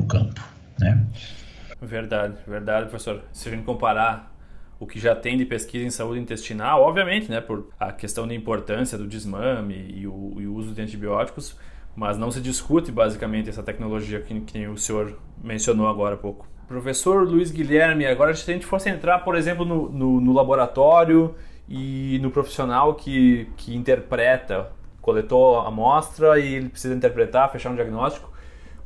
[0.01, 1.05] o campo né?
[1.81, 3.23] Verdade, verdade, professor.
[3.31, 4.35] Se a gente comparar
[4.79, 8.33] o que já tem de pesquisa em saúde intestinal, obviamente, né, por a questão da
[8.33, 11.57] importância do desmame e o, e o uso de antibióticos,
[11.95, 16.47] mas não se discute basicamente essa tecnologia que, que o senhor mencionou agora há pouco.
[16.67, 21.33] Professor Luiz Guilherme, agora se a gente fosse entrar, por exemplo, no, no, no laboratório
[21.67, 24.69] e no profissional que, que interpreta,
[25.01, 28.29] coletou a amostra e ele precisa interpretar, fechar um diagnóstico,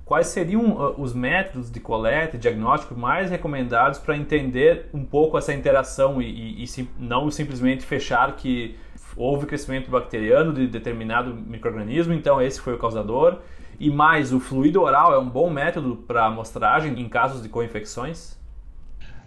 [0.05, 5.35] quais seriam uh, os métodos de coleta e diagnóstico mais recomendados para entender um pouco
[5.35, 8.77] essa interação e, e, e, não simplesmente fechar que
[9.15, 13.39] houve crescimento bacteriano de determinado microorganismo, então esse foi o causador.
[13.81, 18.37] E mais, o fluido oral é um bom método para amostragem em casos de co-infecções?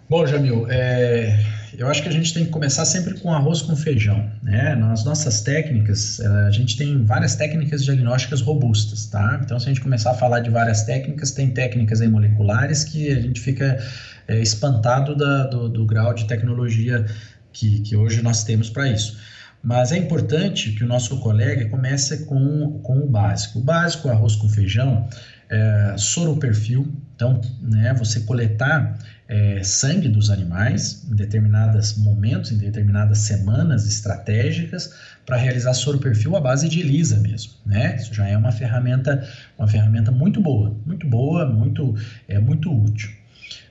[0.09, 1.43] Bom, Jamil, é,
[1.77, 4.31] eu acho que a gente tem que começar sempre com arroz com feijão.
[4.41, 4.73] Né?
[4.75, 9.41] Nas nossas técnicas, é, a gente tem várias técnicas diagnósticas robustas, tá?
[9.43, 13.11] Então, se a gente começar a falar de várias técnicas, tem técnicas aí moleculares que
[13.11, 13.77] a gente fica
[14.25, 17.05] é, espantado da, do, do, grau de tecnologia
[17.51, 19.17] que, que hoje nós temos para isso.
[19.65, 23.57] Mas é importante que o nosso colega comece com, com o básico.
[23.57, 25.09] O básico, arroz com feijão,
[25.49, 26.93] é, soro perfil.
[27.15, 28.95] Então, né, você coletar
[29.27, 34.93] é, sangue dos animais em determinados momentos, em determinadas semanas estratégicas
[35.25, 37.95] para realizar soro perfil à base de ELISA mesmo, né?
[37.95, 41.95] Isso já é uma ferramenta, uma ferramenta muito boa, muito boa, muito
[42.27, 43.09] é muito útil.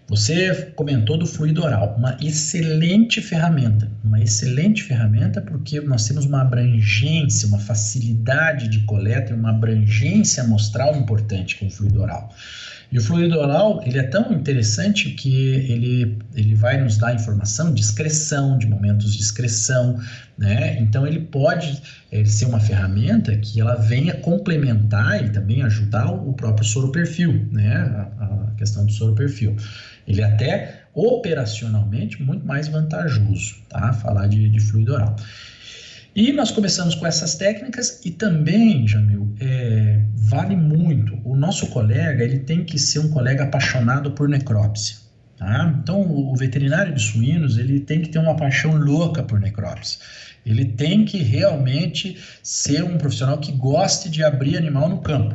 [0.07, 6.43] Você comentou do fluido oral, uma excelente ferramenta, uma excelente ferramenta porque nós temos uma
[6.43, 12.35] abrangência, uma facilidade de coleta e uma abrangência amostral importante com o fluido oral.
[12.92, 17.73] E o fluido oral, ele é tão interessante que ele, ele vai nos dar informação
[17.75, 19.99] de excreção, de momentos de excreção,
[20.38, 20.79] né?
[20.81, 26.33] Então ele pode ele ser uma ferramenta que ela venha complementar e também ajudar o
[26.33, 27.77] próprio soro perfil, né?
[27.77, 29.57] A, a questão do soro perfil.
[30.07, 33.92] Ele é até operacionalmente muito mais vantajoso, tá?
[33.92, 35.16] Falar de, de fluido oral.
[36.14, 41.18] E nós começamos com essas técnicas e também, Jamil, é, vale muito.
[41.24, 44.96] O nosso colega ele tem que ser um colega apaixonado por necrópsia.
[45.37, 45.74] Tá?
[45.83, 49.98] Então, o veterinário de suínos ele tem que ter uma paixão louca por necrópsia.
[50.46, 55.35] Ele tem que realmente ser um profissional que goste de abrir animal no campo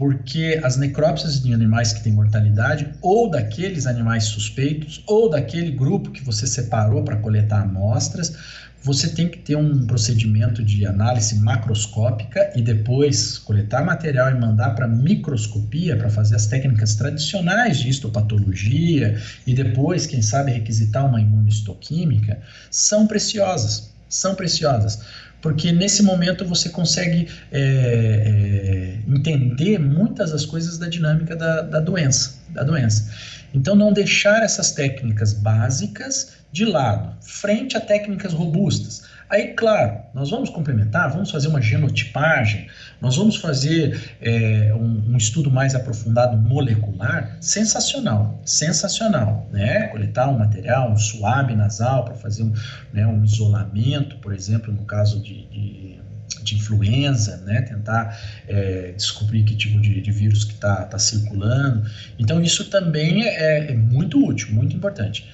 [0.00, 6.10] porque as necrópsias de animais que têm mortalidade, ou daqueles animais suspeitos, ou daquele grupo
[6.10, 8.34] que você separou para coletar amostras,
[8.82, 14.74] você tem que ter um procedimento de análise macroscópica e depois coletar material e mandar
[14.74, 21.20] para microscopia para fazer as técnicas tradicionais de histopatologia e depois, quem sabe, requisitar uma
[21.20, 22.40] imunistoquímica,
[22.70, 23.90] são preciosas.
[24.08, 25.00] São preciosas
[25.40, 31.80] porque nesse momento você consegue é, é, entender muitas das coisas da dinâmica da, da
[31.80, 33.10] doença, da doença.
[33.52, 39.02] Então, não deixar essas técnicas básicas de lado, frente a técnicas robustas.
[39.30, 42.66] Aí, claro, nós vamos complementar, vamos fazer uma genotipagem,
[43.00, 49.86] nós vamos fazer é, um, um, estudo mais aprofundado molecular, sensacional, sensacional, né?
[49.86, 52.52] Coletar um material, um suave nasal para fazer um,
[52.92, 56.00] né, um isolamento, por exemplo, no caso de, de
[56.42, 57.62] de influenza, né?
[57.62, 61.88] Tentar é, descobrir que tipo de, de vírus que está tá circulando.
[62.18, 65.28] Então isso também é, é, muito útil, muito importante.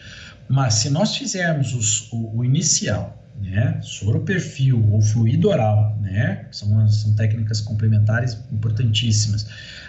[0.49, 3.79] Mas se nós fizermos os, o, o, inicial, né?
[3.83, 6.47] Soro perfil ou fluido oral, né?
[6.51, 9.47] São, são técnicas complementares importantíssimas.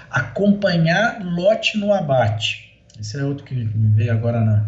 [0.10, 2.67] Acompanhar lote no abate.
[2.99, 4.67] Esse é outro que me veio agora na,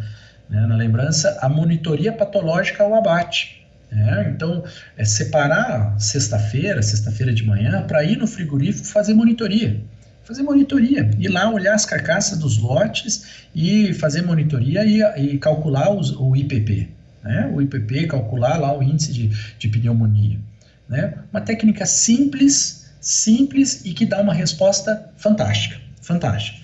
[0.49, 1.37] né, na lembrança.
[1.41, 3.58] A monitoria patológica ao abate
[3.91, 4.63] é, então,
[4.95, 9.81] é separar sexta-feira, sexta-feira de manhã, para ir no frigorífico fazer monitoria.
[10.23, 15.89] Fazer monitoria, ir lá olhar as carcaças dos lotes e fazer monitoria e, e calcular
[15.91, 16.87] os, o IPP.
[17.23, 17.51] Né?
[17.51, 20.39] O IPP, calcular lá o índice de, de pneumonia.
[20.87, 21.15] Né?
[21.31, 25.77] Uma técnica simples, simples e que dá uma resposta fantástica.
[25.99, 26.59] Fantástica.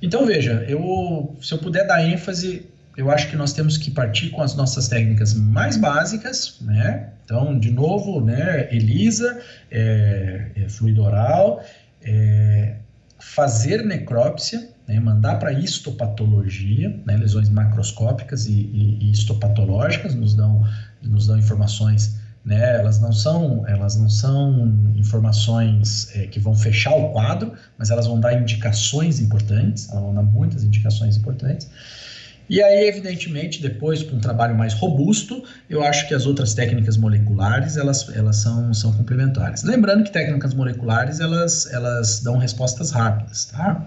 [0.00, 4.30] Então, veja, eu, se eu puder dar ênfase eu acho que nós temos que partir
[4.30, 7.10] com as nossas técnicas mais básicas, né?
[7.24, 8.68] Então, de novo, né?
[8.74, 11.64] ELISA, é, é, fluido oral,
[12.02, 12.76] é,
[13.18, 15.00] fazer necrópsia, né?
[15.00, 17.16] mandar para histopatologia, né?
[17.16, 20.62] lesões macroscópicas e, e, e, histopatológicas nos dão,
[21.02, 26.94] nos dão informações né, elas não são elas não são informações é, que vão fechar
[26.94, 31.70] o quadro, mas elas vão dar indicações importantes, elas vão dar muitas indicações importantes.
[32.48, 36.96] E aí, evidentemente, depois, com um trabalho mais robusto, eu acho que as outras técnicas
[36.96, 39.62] moleculares, elas, elas são, são complementares.
[39.62, 43.86] Lembrando que técnicas moleculares, elas, elas dão respostas rápidas, tá?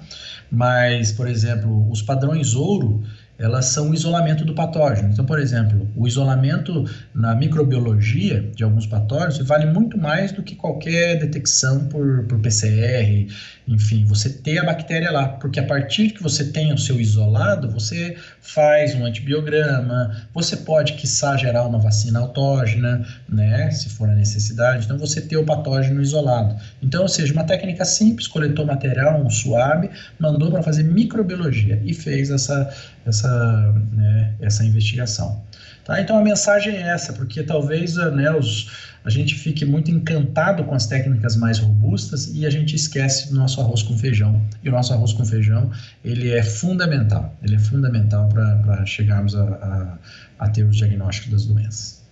[0.50, 3.04] Mas, por exemplo, os padrões ouro,
[3.38, 5.10] elas são o isolamento do patógeno.
[5.12, 10.56] Então, por exemplo, o isolamento na microbiologia de alguns patógenos vale muito mais do que
[10.56, 13.28] qualquer detecção por, por PCR,
[13.67, 17.69] enfim, você ter a bactéria lá, porque a partir que você tem o seu isolado,
[17.69, 24.15] você faz um antibiograma, você pode, quiçá, gerar uma vacina autógena, né, se for a
[24.15, 26.56] necessidade, então você ter o patógeno isolado.
[26.82, 31.93] Então, ou seja, uma técnica simples, coletou material, um suave, mandou para fazer microbiologia e
[31.93, 32.73] fez essa,
[33.10, 35.43] essa, né, essa investigação.
[35.88, 36.02] Tá?
[36.02, 38.70] Então a mensagem é essa, porque talvez né, os,
[39.06, 43.39] a gente fique muito encantado com as técnicas mais robustas e a gente esquece do
[43.39, 44.41] nosso arroz com feijão.
[44.62, 45.72] E o nosso arroz com feijão,
[46.04, 49.98] ele é fundamental, ele é fundamental para chegarmos a, a,
[50.46, 52.06] a, ter os diagnósticos das doenças.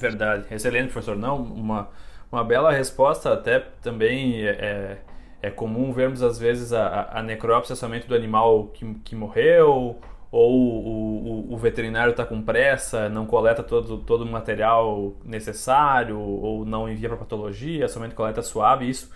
[0.00, 1.16] Verdade, excelente professor.
[1.16, 1.88] Não, uma,
[2.30, 4.98] uma bela resposta, até também é, é,
[5.42, 9.98] é comum vermos às vezes a, a necrópsia somente do animal que, que morreu
[10.30, 16.18] ou o, o, o veterinário está com pressa, não coleta todo, todo o material necessário,
[16.18, 19.10] ou não envia para patologia, somente coleta suave, isso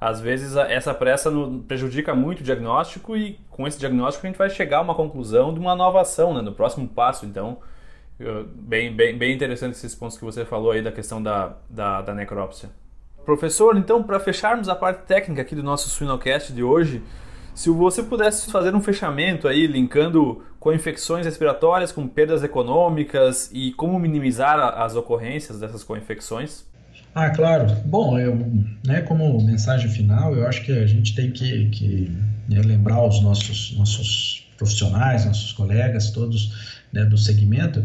[0.00, 1.32] às vezes essa pressa
[1.66, 5.54] prejudica muito o diagnóstico e com esse diagnóstico a gente vai chegar a uma conclusão
[5.54, 7.24] de uma nova ação, né, no próximo passo.
[7.24, 7.58] Então,
[8.54, 12.14] bem, bem, bem interessante esses pontos que você falou aí da questão da, da, da
[12.14, 12.68] necrópsia.
[13.24, 17.02] Professor, então, para fecharmos a parte técnica aqui do nosso Suinocast de hoje,
[17.54, 23.72] se você pudesse fazer um fechamento aí, linkando com infecções respiratórias, com perdas econômicas e
[23.72, 26.64] como minimizar as ocorrências dessas co-infecções?
[27.14, 27.66] Ah, claro.
[27.84, 28.34] Bom, eu,
[28.84, 32.10] né, como mensagem final, eu acho que a gente tem que, que
[32.48, 37.84] né, lembrar os nossos, nossos profissionais, nossos colegas, todos né, do segmento,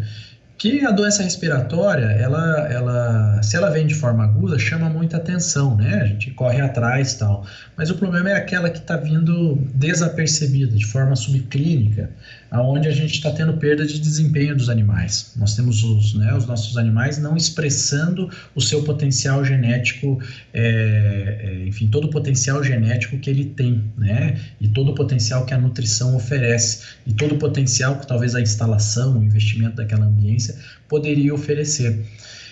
[0.60, 5.78] que a doença respiratória, ela, ela, se ela vem de forma aguda, chama muita atenção,
[5.78, 6.02] né?
[6.02, 7.46] A gente corre atrás tal.
[7.78, 12.12] Mas o problema é aquela que está vindo desapercebida, de forma subclínica,
[12.52, 15.34] aonde a gente está tendo perda de desempenho dos animais.
[15.36, 20.20] Nós temos os, né, os nossos animais não expressando o seu potencial genético,
[20.54, 24.40] é, é, enfim, todo o potencial genético que ele tem, né?
[24.60, 28.42] E todo o potencial que a nutrição oferece, e todo o potencial que talvez a
[28.42, 30.56] instalação, o investimento daquela ambiência
[30.88, 32.04] poderia oferecer.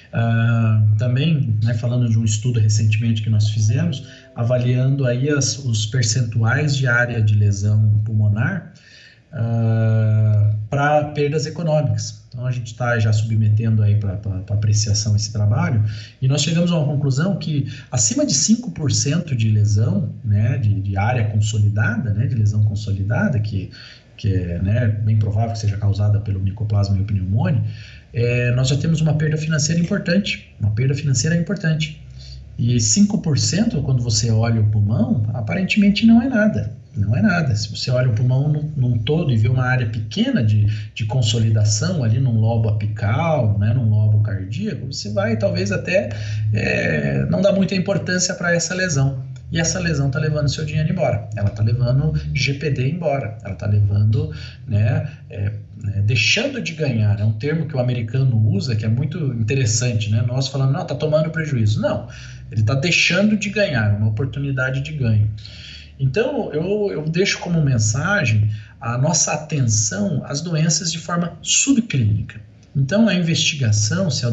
[0.07, 5.85] Uh, também, né, falando de um estudo recentemente que nós fizemos, avaliando aí as, os
[5.85, 8.73] percentuais de área de lesão pulmonar
[9.33, 12.25] uh, ah, para perdas econômicas.
[12.27, 15.83] Então a gente está já submetendo aí para apreciação esse trabalho
[16.21, 20.97] e nós chegamos a uma conclusão que acima de 5% de lesão, né, de, de,
[20.97, 23.71] área consolidada, né, de lesão consolidada, que,
[24.15, 27.63] que é né, bem provável que seja causada pelo micoplasma e o pneumônio,
[28.13, 32.01] é, nós já temos uma perda financeira importante, uma perda financeira importante.
[32.57, 36.75] E 5%, quando você olha o pulmão, aparentemente não é nada.
[36.97, 37.55] Não é nada.
[37.55, 41.05] Se você olha o pulmão num, num todo e vê uma área pequena de, de
[41.05, 46.09] consolidação ali num lobo apical, né, num lobo cardíaco, você vai talvez até
[46.51, 49.23] é, não dar muita importância para essa lesão.
[49.49, 51.29] E essa lesão está levando seu dinheiro embora.
[51.35, 53.37] Ela está levando GPD embora.
[53.43, 54.33] Ela está levando,
[54.67, 57.19] né, é, né, deixando de ganhar.
[57.19, 60.21] É um termo que o americano usa que é muito interessante, né?
[60.27, 61.79] Nós falando, não, está tomando prejuízo.
[61.79, 62.09] Não,
[62.51, 65.29] ele está deixando de ganhar, uma oportunidade de ganho.
[65.99, 72.39] Então, eu, eu deixo como mensagem a nossa atenção às doenças de forma subclínica.
[72.75, 74.23] Então, a investigação, se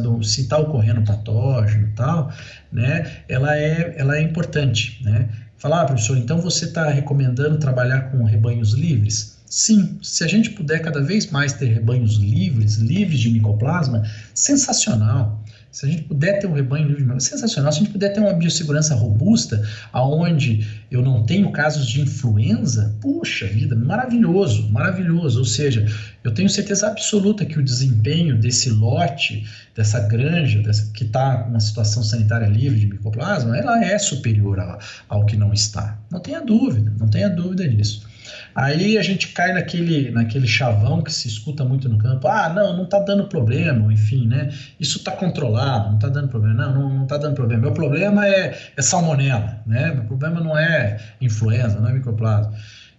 [0.42, 2.30] está ocorrendo patógeno e tal,
[2.70, 5.02] né, ela, é, ela é importante.
[5.02, 5.30] Né?
[5.56, 9.38] Falar, ah, professor, então você está recomendando trabalhar com rebanhos livres?
[9.46, 14.02] Sim, se a gente puder cada vez mais ter rebanhos livres, livres de micoplasma,
[14.34, 15.42] sensacional.
[15.74, 17.72] Se a gente puder ter um rebanho livre, é sensacional.
[17.72, 19.60] Se a gente puder ter uma biossegurança robusta,
[19.92, 25.40] aonde eu não tenho casos de influenza, puxa vida, maravilhoso, maravilhoso.
[25.40, 25.84] Ou seja,
[26.22, 29.44] eu tenho certeza absoluta que o desempenho desse lote,
[29.74, 35.26] dessa granja, dessa, que está numa situação sanitária livre de micoplasma, ela é superior ao
[35.26, 35.98] que não está.
[36.08, 38.06] Não tenha dúvida, não tenha dúvida disso.
[38.54, 42.26] Aí a gente cai naquele, naquele chavão que se escuta muito no campo.
[42.28, 44.50] Ah, não, não está dando problema, enfim, né?
[44.78, 46.66] Isso está controlado, não está dando problema.
[46.68, 47.62] Não, não está dando problema.
[47.62, 49.92] Meu problema é, é salmonela, né?
[49.92, 52.52] Meu problema não é influenza, não é micoplasma.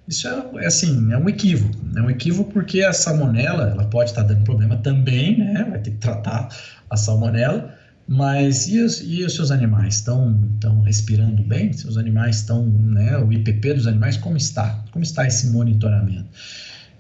[0.08, 1.76] Isso é, é, assim, é um equívoco.
[1.98, 5.66] É um equívoco porque a salmonela ela pode estar tá dando problema também, né?
[5.70, 6.50] Vai ter que tratar
[6.90, 7.74] a salmonela
[8.08, 9.96] mas e os, e os seus animais?
[9.96, 11.74] Estão respirando bem?
[11.74, 14.84] Seus animais estão, né, o IPP dos animais, como está?
[14.92, 16.30] Como está esse monitoramento?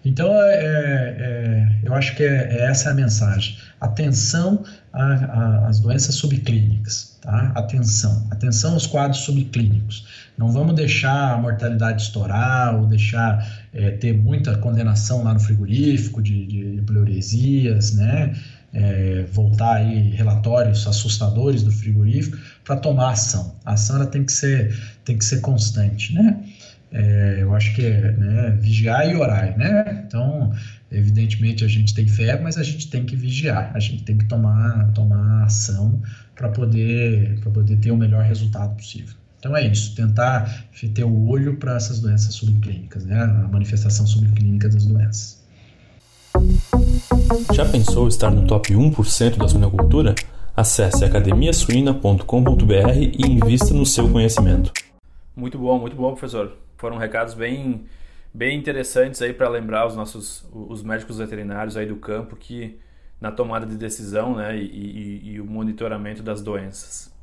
[0.05, 3.57] Então, é, é, eu acho que é, é essa a mensagem.
[3.81, 7.51] Atenção às doenças subclínicas, tá?
[7.55, 10.07] Atenção, atenção aos quadros subclínicos.
[10.37, 16.21] Não vamos deixar a mortalidade estourar ou deixar é, ter muita condenação lá no frigorífico
[16.21, 18.33] de, de pleuresias, né?
[18.75, 23.55] É, voltar aí relatórios assustadores do frigorífico para tomar ação.
[23.63, 26.43] A ação ela tem que ser tem que ser constante, né?
[26.91, 30.03] É, eu acho que é né, vigiar e orar, né?
[30.05, 30.53] Então,
[30.91, 34.25] evidentemente a gente tem fé, mas a gente tem que vigiar, a gente tem que
[34.25, 36.01] tomar tomar ação
[36.35, 39.15] para poder para poder ter o melhor resultado possível.
[39.39, 43.21] Então é isso, tentar ter o olho para essas doenças subclínicas, né?
[43.21, 45.44] A manifestação subclínica das doenças.
[47.53, 50.13] Já pensou estar no top 1% da suinocultura?
[50.55, 52.23] Acesse academiasuina.com.br
[52.97, 54.73] e invista no seu conhecimento.
[55.35, 56.51] Muito bom, muito bom, professor.
[56.77, 57.85] Foram recados bem,
[58.33, 62.77] bem interessantes aí para lembrar os nossos os médicos veterinários aí do campo que
[63.19, 67.13] na tomada de decisão, né, e, e, e o monitoramento das doenças.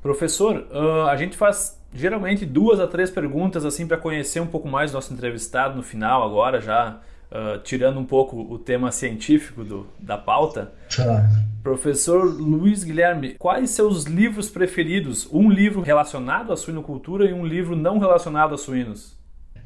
[0.00, 4.68] Professor, uh, a gente faz geralmente duas a três perguntas assim para conhecer um pouco
[4.68, 7.00] mais do nosso entrevistado no final agora já
[7.30, 10.72] uh, tirando um pouco o tema científico do, da pauta.
[10.94, 11.28] Tá.
[11.62, 15.28] Professor Luiz Guilherme, quais seus livros preferidos?
[15.32, 19.16] Um livro relacionado à suinocultura e um livro não relacionado a suínos?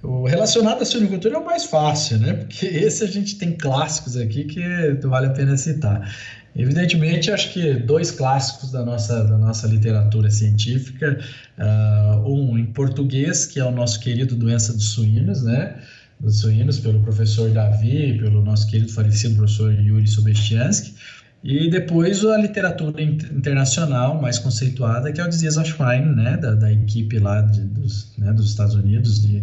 [0.02, 2.34] O relacionado à suinocultura é o mais fácil, né?
[2.34, 6.12] Porque esse a gente tem clássicos aqui que vale a pena citar.
[6.54, 11.18] Evidentemente, acho que dois clássicos da nossa, da nossa literatura científica,
[11.56, 15.80] uh, um em português, que é o nosso querido Doença dos Suínos, né?
[16.22, 20.94] Dos suínos, pelo professor Davi, pelo nosso querido falecido professor Yuri Sobestiansky,
[21.42, 26.54] e depois a literatura internacional mais conceituada, que é o Disease of Swine, né, da,
[26.54, 29.42] da equipe lá de, dos, né, dos Estados Unidos, de,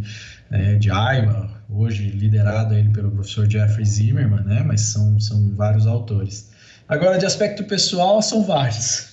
[0.50, 5.86] é, de Iowa, hoje liderado ele pelo professor Jeffrey Zimmerman, né, mas são, são vários
[5.86, 6.50] autores.
[6.88, 9.10] Agora, de aspecto pessoal, são vários.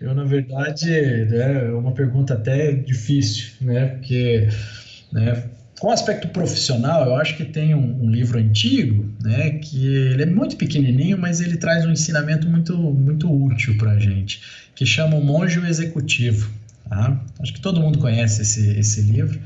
[0.00, 4.48] Eu, na verdade, né, é uma pergunta até difícil, né, porque
[5.12, 5.44] né,
[5.80, 10.26] com aspecto profissional, eu acho que tem um, um, livro antigo, né, que ele é
[10.26, 14.42] muito pequenininho, mas ele traz um ensinamento muito, muito útil para a gente,
[14.74, 16.50] que chama O Monge o Executivo.
[16.86, 17.18] Tá?
[17.40, 19.40] Acho que todo mundo conhece esse, esse livro.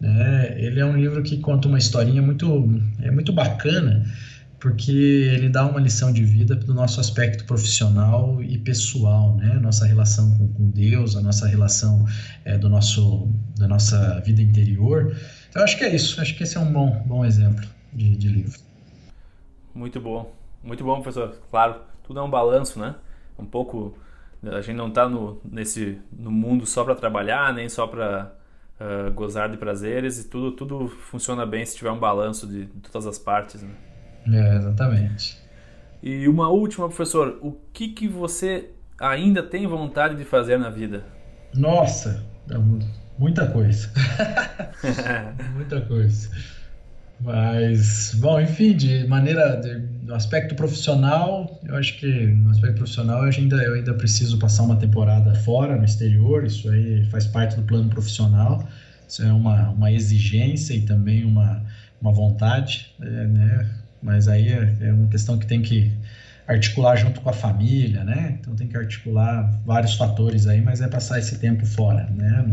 [0.00, 0.54] Né?
[0.56, 4.06] Ele é um livro que conta uma historinha muito, é muito bacana,
[4.58, 9.58] porque ele dá uma lição de vida do nosso aspecto profissional e pessoal, né?
[9.60, 12.06] Nossa relação com, com Deus, a nossa relação
[12.46, 13.28] é, do nosso,
[13.58, 15.14] da nossa vida interior.
[15.54, 16.20] Então, acho que é isso.
[16.20, 18.58] Acho que esse é um bom, bom exemplo de, de livro.
[19.72, 20.34] Muito bom.
[20.60, 21.36] Muito bom, professor.
[21.48, 22.96] Claro, tudo é um balanço, né?
[23.38, 23.96] Um pouco.
[24.42, 28.32] A gente não está no, nesse, no mundo só para trabalhar, nem só para
[28.80, 32.90] uh, gozar de prazeres, e tudo, tudo funciona bem se tiver um balanço de, de
[32.90, 33.62] todas as partes.
[33.62, 33.70] Né?
[34.32, 35.38] É, exatamente.
[36.02, 41.04] E uma última, professor: o que, que você ainda tem vontade de fazer na vida?
[41.54, 42.26] Nossa,
[43.18, 43.88] Muita coisa.
[45.54, 46.28] Muita coisa.
[47.20, 53.26] Mas, bom, enfim, de maneira, de, no aspecto profissional, eu acho que no aspecto profissional
[53.26, 57.56] eu ainda, eu ainda preciso passar uma temporada fora, no exterior, isso aí faz parte
[57.56, 58.68] do plano profissional,
[59.08, 61.64] isso é uma, uma exigência e também uma,
[62.00, 63.70] uma vontade, é, né?
[64.02, 65.90] Mas aí é, é uma questão que tem que
[66.46, 68.36] articular junto com a família, né?
[68.38, 72.44] Então tem que articular vários fatores aí, mas é passar esse tempo fora, né?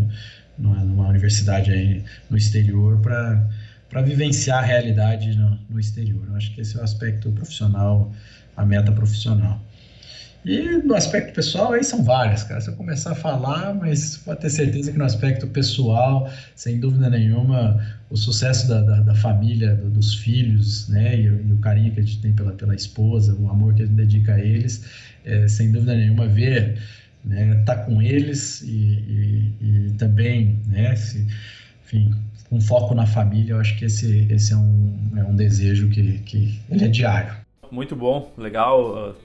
[0.61, 6.23] Numa universidade aí no exterior para vivenciar a realidade no, no, exterior.
[6.27, 8.11] Eu acho que esse é o aspecto profissional,
[8.55, 9.61] a meta profissional.
[10.43, 12.59] E no aspecto pessoal, aí são várias, cara.
[12.59, 17.11] Se eu começar a falar, mas pode ter certeza que no aspecto pessoal, sem dúvida
[17.11, 21.93] nenhuma, o sucesso da, da, da família, do, dos filhos, né, e, e, o carinho
[21.93, 24.83] que a gente tem pela, pela esposa, o amor que a gente dedica a eles,
[25.23, 26.79] é, sem dúvida nenhuma, ver,
[27.23, 31.27] né, tá com eles e, e, e também, né, se,
[31.85, 32.13] enfim,
[32.49, 36.19] com foco na família, eu acho que esse, esse é, um, é um desejo que,
[36.19, 37.33] que ele é diário.
[37.71, 39.15] Muito bom, legal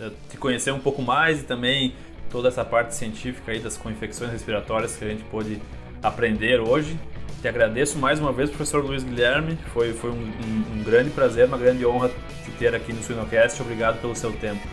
[0.00, 1.94] uh, te conhecer um pouco mais e também
[2.30, 5.60] toda essa parte científica aí das infecções respiratórias que a gente pôde
[6.02, 6.96] aprender hoje.
[7.40, 9.58] Te agradeço mais uma vez, professor Luiz Guilherme.
[9.72, 12.10] Foi, foi um, um, um grande prazer, uma grande honra
[12.44, 13.60] te ter aqui no Suinocast.
[13.60, 14.66] Obrigado pelo seu tempo.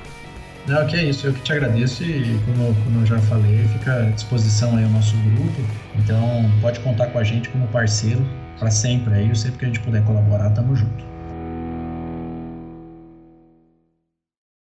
[0.65, 4.07] Não, que é isso, eu que te agradeço e como, como eu já falei, fica
[4.07, 5.61] à disposição aí o nosso grupo,
[5.93, 8.25] então pode contar com a gente como parceiro
[8.57, 11.12] para sempre aí, sempre que a gente puder colaborar, tamo junto.